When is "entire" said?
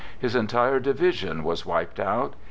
0.35-0.79